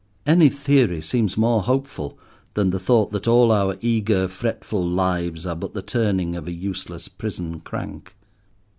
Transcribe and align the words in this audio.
Any 0.25 0.49
theory 0.49 0.99
seems 0.99 1.37
more 1.37 1.61
hopeful 1.61 2.17
than 2.55 2.71
the 2.71 2.79
thought 2.79 3.11
that 3.11 3.27
all 3.27 3.51
our 3.51 3.77
eager, 3.81 4.27
fretful 4.27 4.83
lives 4.83 5.45
are 5.45 5.55
but 5.55 5.75
the 5.75 5.83
turning 5.83 6.35
of 6.35 6.47
a 6.47 6.51
useless 6.51 7.07
prison 7.07 7.59
crank. 7.59 8.15